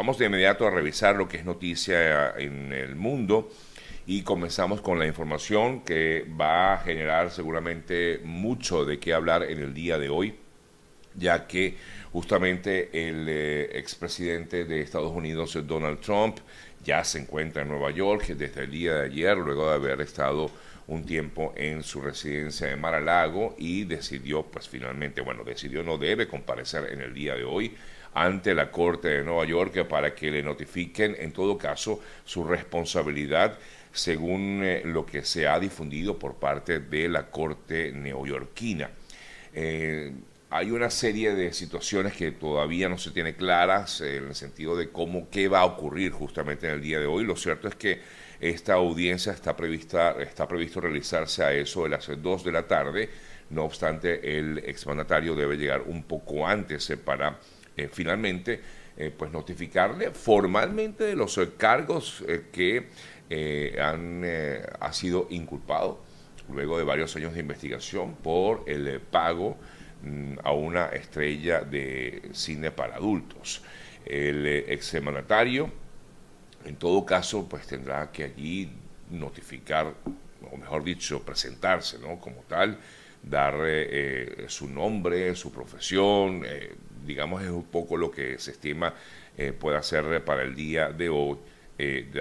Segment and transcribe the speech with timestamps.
[0.00, 3.50] Vamos de inmediato a revisar lo que es noticia en el mundo
[4.06, 9.58] y comenzamos con la información que va a generar seguramente mucho de qué hablar en
[9.58, 10.36] el día de hoy,
[11.16, 11.76] ya que
[12.14, 16.38] justamente el eh, expresidente de Estados Unidos, Donald Trump,
[16.82, 20.50] ya se encuentra en Nueva York desde el día de ayer, luego de haber estado
[20.86, 26.26] un tiempo en su residencia de Mar-a-Lago y decidió, pues finalmente, bueno, decidió no debe
[26.26, 27.76] comparecer en el día de hoy
[28.14, 33.58] ante la Corte de Nueva York para que le notifiquen, en todo caso, su responsabilidad
[33.92, 38.90] según eh, lo que se ha difundido por parte de la Corte neoyorquina.
[39.52, 40.12] Eh,
[40.50, 44.90] hay una serie de situaciones que todavía no se tiene claras en el sentido de
[44.90, 47.24] cómo, qué va a ocurrir justamente en el día de hoy.
[47.24, 48.00] Lo cierto es que
[48.40, 53.10] esta audiencia está prevista, está previsto realizarse a eso de las 2 de la tarde.
[53.50, 57.38] No obstante, el exmandatario debe llegar un poco antes eh, para
[57.84, 58.60] eh, finalmente
[58.96, 62.88] eh, pues notificarle formalmente de los cargos que
[63.80, 64.24] han
[64.80, 66.02] ha sido inculpado
[66.52, 69.56] luego de varios años de investigación por el pago
[70.02, 73.62] mm, a una estrella de cine para adultos.
[74.04, 75.70] El exmandatario
[76.64, 78.70] en todo caso, pues tendrá que allí
[79.10, 79.94] notificar,
[80.50, 82.20] o mejor dicho, presentarse, ¿no?
[82.20, 82.78] Como tal,
[83.22, 88.94] dar eh, su nombre, su profesión, eh, digamos, es un poco lo que se estima
[89.36, 91.38] eh, puede hacer para el día de hoy,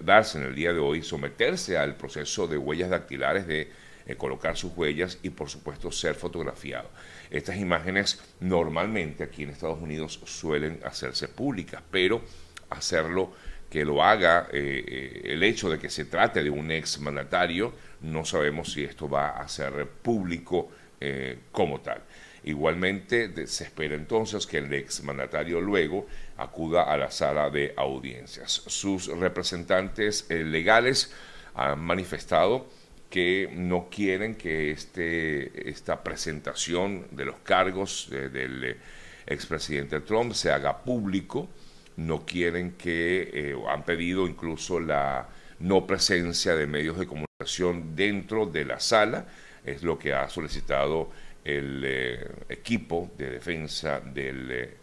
[0.00, 3.68] darse en el día de hoy, someterse al proceso de huellas dactilares de
[4.16, 6.88] colocar sus huellas y por supuesto ser fotografiado.
[7.30, 12.22] Estas imágenes normalmente aquí en Estados Unidos suelen hacerse públicas, pero
[12.70, 13.32] hacerlo
[13.72, 17.72] que lo haga eh, eh, el hecho de que se trate de un ex mandatario,
[18.02, 22.02] no sabemos si esto va a ser público eh, como tal.
[22.44, 28.62] Igualmente, se espera entonces que el ex mandatario luego acuda a la sala de audiencias.
[28.66, 31.12] Sus representantes legales
[31.54, 32.66] han manifestado
[33.10, 38.76] que no quieren que este, esta presentación de los cargos del
[39.26, 41.48] expresidente Trump se haga público
[41.96, 45.28] no quieren que, eh, han pedido incluso la
[45.58, 49.26] no presencia de medios de comunicación dentro de la sala,
[49.64, 51.10] es lo que ha solicitado
[51.44, 54.76] el eh, equipo de defensa del eh,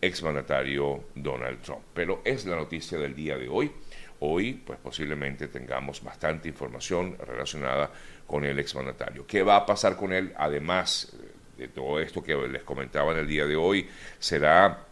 [0.00, 1.82] exmandatario Donald Trump.
[1.94, 3.72] Pero es la noticia del día de hoy.
[4.20, 7.90] Hoy, pues posiblemente tengamos bastante información relacionada
[8.26, 9.26] con el exmandatario.
[9.26, 10.32] ¿Qué va a pasar con él?
[10.36, 11.16] Además
[11.56, 14.86] de todo esto que les comentaba en el día de hoy, será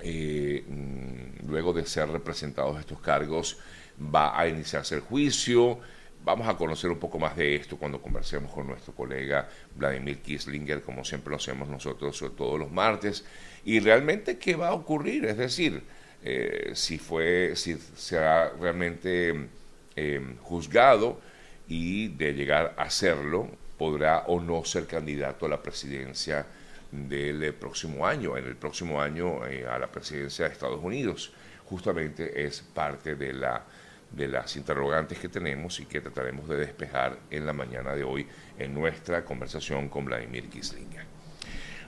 [0.00, 3.58] eh, mm, luego de ser representados estos cargos,
[3.98, 5.78] va a iniciarse el juicio.
[6.24, 10.82] Vamos a conocer un poco más de esto cuando conversemos con nuestro colega Vladimir Kislinger,
[10.82, 13.24] como siempre lo hacemos nosotros todos los martes.
[13.64, 15.24] Y realmente, ¿qué va a ocurrir?
[15.26, 15.82] Es decir,
[16.24, 19.48] eh, si fue, si será realmente
[19.94, 21.20] eh, juzgado
[21.68, 26.46] y de llegar a serlo, podrá o no ser candidato a la presidencia
[26.90, 31.32] del eh, próximo año, en el próximo año eh, a la presidencia de Estados Unidos.
[31.66, 33.64] Justamente es parte de, la,
[34.10, 38.26] de las interrogantes que tenemos y que trataremos de despejar en la mañana de hoy
[38.58, 41.04] en nuestra conversación con Vladimir Kislinger.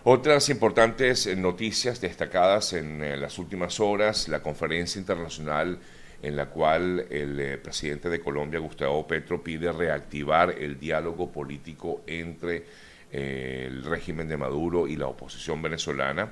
[0.05, 5.79] Otras importantes eh, noticias destacadas en las últimas horas, la conferencia internacional
[6.23, 12.65] en la cual el presidente de Colombia, Gustavo Petro, pide reactivar el diálogo político entre
[13.11, 16.31] el régimen de Maduro y la oposición venezolana.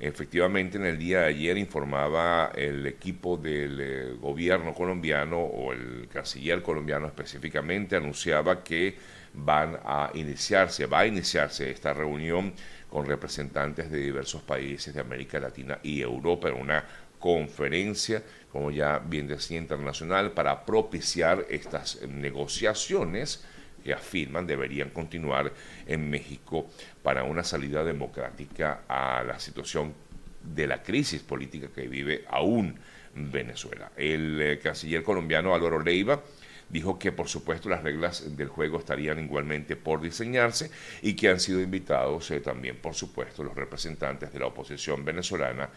[0.00, 6.08] Efectivamente, en el día de ayer informaba el equipo del eh, gobierno colombiano o el
[6.12, 8.96] canciller colombiano específicamente, anunciaba que
[9.34, 12.52] van a iniciarse, va a iniciarse esta reunión
[12.88, 16.84] con representantes de diversos países de América Latina y Europa en una
[17.18, 18.22] conferencia,
[18.52, 23.44] como ya bien decía, internacional para propiciar estas negociaciones
[23.88, 25.50] que afirman deberían continuar
[25.86, 26.68] en México
[27.02, 29.94] para una salida democrática a la situación
[30.42, 32.78] de la crisis política que vive aún
[33.14, 33.90] Venezuela.
[33.96, 36.22] El eh, canciller colombiano Álvaro Leiva
[36.68, 40.70] dijo que por supuesto las reglas del juego estarían igualmente por diseñarse
[41.00, 45.70] y que han sido invitados eh, también por supuesto los representantes de la oposición venezolana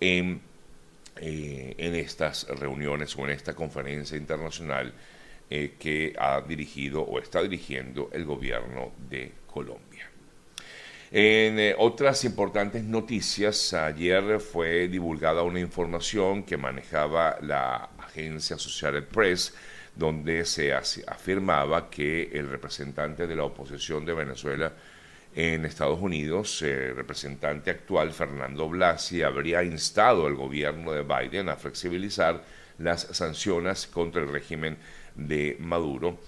[0.00, 0.40] en,
[1.20, 4.94] eh, en estas reuniones o en esta conferencia internacional
[5.50, 10.08] eh, que ha dirigido o está dirigiendo el gobierno de Colombia.
[11.10, 19.04] En eh, otras importantes noticias, ayer fue divulgada una información que manejaba la agencia Associated
[19.04, 19.54] Press,
[19.96, 24.72] donde se afirmaba que el representante de la oposición de Venezuela,
[25.34, 31.56] en Estados Unidos, el representante actual Fernando Blasi habría instado al gobierno de Biden a
[31.56, 32.42] flexibilizar
[32.78, 34.76] las sanciones contra el régimen
[35.18, 36.18] de Maduro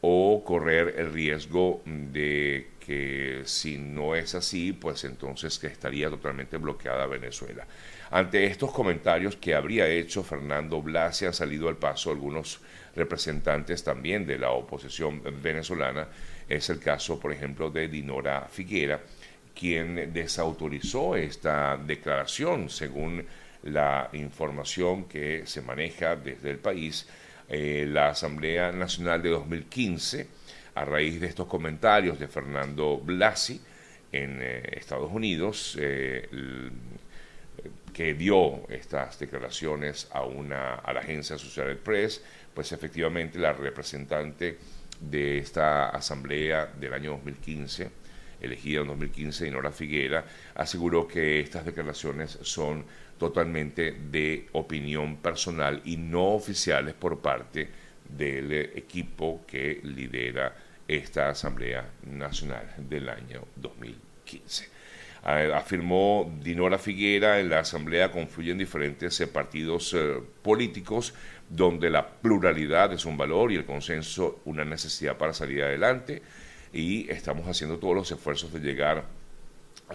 [0.00, 6.58] o correr el riesgo de que si no es así, pues entonces que estaría totalmente
[6.58, 7.66] bloqueada Venezuela.
[8.10, 12.60] Ante estos comentarios que habría hecho Fernando Blasi han salido al paso algunos
[12.94, 16.08] representantes también de la oposición venezolana.
[16.46, 19.00] Es el caso, por ejemplo, de Dinora Figuera,
[19.54, 23.24] quien desautorizó esta declaración según
[23.62, 27.08] la información que se maneja desde el país.
[27.48, 30.26] Eh, la Asamblea Nacional de 2015,
[30.74, 33.60] a raíz de estos comentarios de Fernando Blasi
[34.10, 36.28] en eh, Estados Unidos, eh,
[37.92, 42.22] que dio estas declaraciones a, una, a la agencia Social Press,
[42.54, 44.58] pues efectivamente la representante
[45.00, 47.90] de esta asamblea del año 2015,
[48.40, 50.24] elegida en 2015, Inora Figuera,
[50.54, 52.84] aseguró que estas declaraciones son
[53.18, 57.68] totalmente de opinión personal y no oficiales por parte
[58.08, 60.54] del equipo que lidera
[60.86, 64.74] esta Asamblea Nacional del año 2015
[65.24, 71.14] afirmó Dinora Figuera, en la Asamblea confluyen diferentes eh, partidos eh, políticos
[71.48, 76.22] donde la pluralidad es un valor y el consenso una necesidad para salir adelante
[76.72, 79.04] y estamos haciendo todos los esfuerzos de llegar a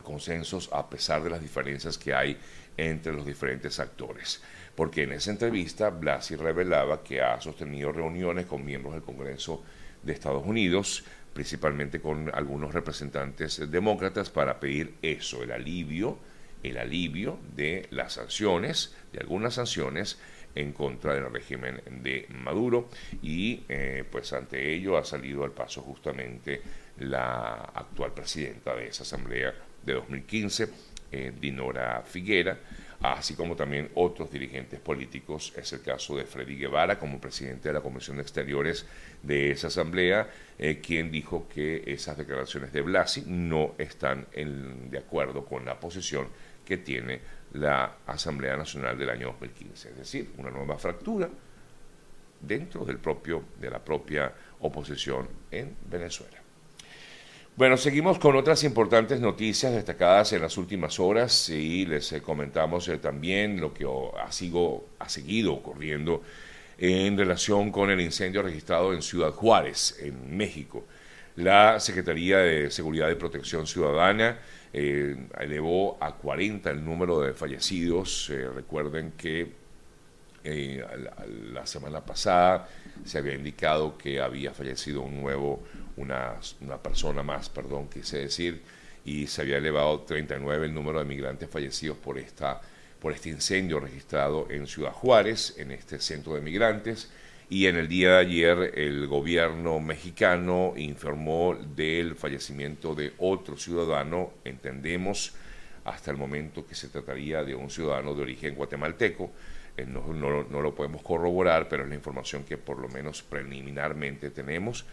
[0.04, 2.38] consensos a pesar de las diferencias que hay
[2.78, 4.42] entre los diferentes actores.
[4.76, 9.64] Porque en esa entrevista Blasi revelaba que ha sostenido reuniones con miembros del Congreso
[10.04, 11.04] de Estados Unidos,
[11.34, 16.18] principalmente con algunos representantes demócratas para pedir eso, el alivio,
[16.64, 20.18] el alivio de las sanciones, de algunas sanciones
[20.56, 22.90] en contra del régimen de Maduro
[23.22, 26.62] y eh, pues ante ello ha salido al paso justamente
[27.00, 29.54] la actual presidenta de esa asamblea
[29.90, 30.70] de 2015,
[31.12, 32.60] eh, Dinora Figuera,
[33.02, 35.54] así como también otros dirigentes políticos.
[35.56, 38.86] Es el caso de Freddy Guevara como presidente de la Comisión de Exteriores
[39.24, 45.46] de esa asamblea, eh, quien dijo que esas declaraciones de Blasi no están de acuerdo
[45.46, 46.28] con la posición
[46.66, 47.20] que tiene
[47.54, 51.30] la Asamblea Nacional del año 2015, es decir, una nueva fractura
[52.42, 56.39] dentro del propio, de la propia oposición en Venezuela.
[57.60, 62.88] Bueno, seguimos con otras importantes noticias destacadas en las últimas horas y les eh, comentamos
[62.88, 63.86] eh, también lo que
[64.18, 66.24] ha, sigo, ha seguido ocurriendo
[66.78, 70.86] en relación con el incendio registrado en Ciudad Juárez, en México.
[71.36, 74.40] La Secretaría de Seguridad y Protección Ciudadana
[74.72, 78.32] eh, elevó a 40 el número de fallecidos.
[78.56, 79.52] recuerden que
[81.52, 82.70] la, semana pasada
[83.04, 85.62] se había indicado que había fallecido un nuevo
[86.00, 86.40] una,
[86.82, 88.62] persona más, perdón, quise decir,
[89.06, 92.62] y se había elevado 39 el número de migrantes fallecidos por, esta,
[93.00, 97.10] por este incendio registrado en Ciudad Juárez, en este centro de migrantes.
[97.52, 104.34] Y en el día de ayer el gobierno mexicano informó del fallecimiento de otro ciudadano,
[104.46, 105.34] entendemos
[105.84, 109.32] hasta el momento que se trataría de un ciudadano de origen guatemalteco,
[109.78, 114.30] eh, no, no, lo podemos corroborar, pero es la información que por lo menos preliminarmente
[114.30, 114.86] tenemos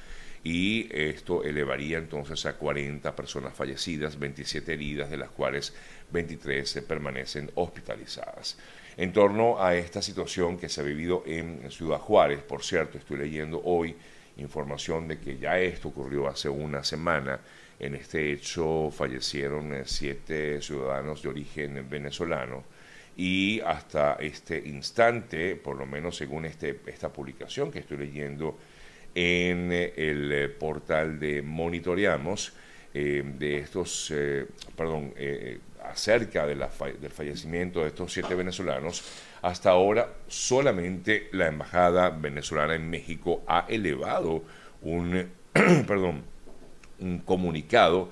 [0.49, 5.75] y esto elevaría entonces a 40 personas fallecidas, 27 heridas, de las cuales
[6.13, 8.57] 23 permanecen hospitalizadas.
[8.97, 13.17] En torno a esta situación que se ha vivido en Ciudad Juárez, por cierto, estoy
[13.19, 13.97] leyendo hoy
[14.37, 17.41] información de que ya esto ocurrió hace una semana.
[17.81, 22.63] En este hecho fallecieron eh, siete ciudadanos de origen venezolano
[23.17, 28.57] y hasta este instante, por lo menos según este, esta publicación que estoy leyendo,
[29.17, 32.53] en eh, el eh, portal de Monitoreamos
[32.93, 34.13] eh, de estos,
[34.77, 35.13] perdón,
[35.85, 39.03] acerca de del fallecimiento de estos siete venezolanos.
[39.43, 44.45] Hasta ahora solamente la embajada venezolana en México ha elevado
[44.83, 46.23] un, perdón,
[47.01, 48.11] un comunicado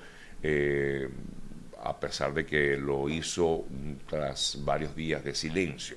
[1.82, 3.64] a pesar de que lo hizo
[4.08, 5.96] tras varios días de silencio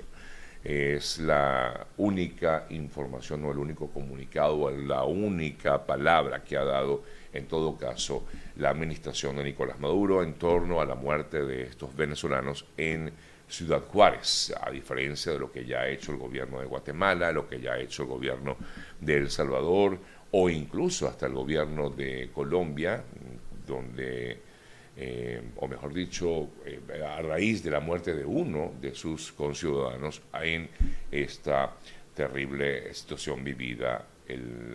[0.64, 7.02] es la única información o el único comunicado o la única palabra que ha dado
[7.32, 8.24] en todo caso
[8.56, 13.12] la administración de Nicolás Maduro en torno a la muerte de estos venezolanos en
[13.48, 17.48] Ciudad Juárez, a diferencia de lo que ya ha hecho el gobierno de Guatemala, lo
[17.48, 18.56] que ya ha hecho el gobierno
[19.00, 19.98] de El Salvador
[20.32, 23.02] o incluso hasta el gobierno de Colombia,
[23.66, 24.42] donde
[25.00, 30.20] eh, o mejor dicho, eh, a raíz de la muerte de uno de sus conciudadanos
[30.42, 30.68] en
[31.12, 31.76] esta
[32.14, 34.04] terrible situación vivida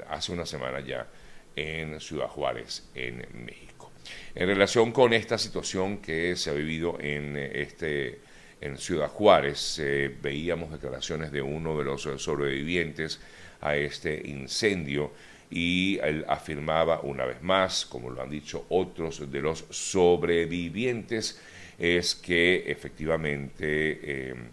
[0.10, 1.06] hace una semana ya
[1.53, 3.92] en Ciudad Juárez, en México.
[4.34, 8.22] En relación con esta situación que se ha vivido en este
[8.62, 9.82] en Ciudad Juárez,
[10.22, 13.20] veíamos declaraciones de uno de los sobrevivientes
[13.60, 15.12] a este incendio
[15.56, 21.40] y él afirmaba una vez más, como lo han dicho otros de los sobrevivientes,
[21.78, 24.50] es que efectivamente em,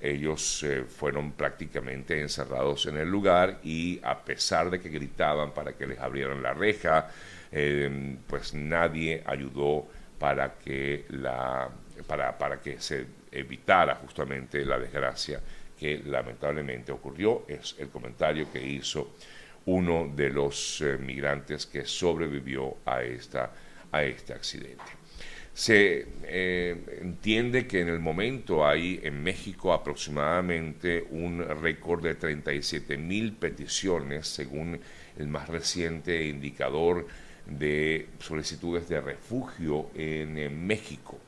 [0.00, 5.74] ellos eh, fueron prácticamente encerrados en el lugar y a pesar de que gritaban para
[5.74, 7.10] que les abrieran la reja,
[7.52, 11.68] em, pues nadie ayudó para que, la,
[12.06, 15.38] para, para que se evitara justamente la desgracia
[15.78, 17.44] que lamentablemente ocurrió.
[17.46, 19.12] Es el comentario que hizo
[19.66, 23.52] uno de los eh, migrantes que sobrevivió a, esta,
[23.92, 25.00] a este accidente.
[25.52, 32.96] Se eh, entiende que en el momento hay en México aproximadamente un récord de 37
[32.96, 34.80] mil peticiones, según
[35.18, 37.06] el más reciente indicador
[37.46, 41.18] de solicitudes de refugio en, en México.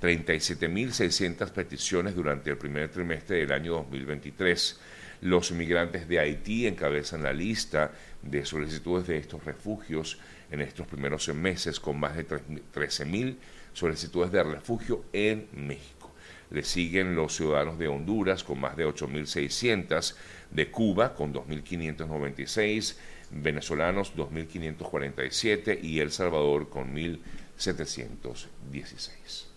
[0.00, 4.80] 37.600 peticiones durante el primer trimestre del año 2023
[5.22, 10.18] los inmigrantes de Haití encabezan la lista de solicitudes de estos refugios
[10.50, 13.36] en estos primeros meses con más de 13.000
[13.72, 16.10] solicitudes de refugio en México.
[16.50, 20.16] Le siguen los ciudadanos de Honduras con más de 8.600,
[20.50, 22.96] de Cuba con 2.596,
[23.30, 29.51] venezolanos 2.547 y El Salvador con 1.716.